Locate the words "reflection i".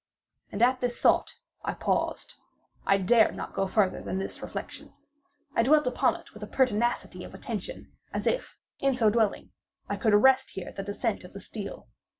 4.41-5.61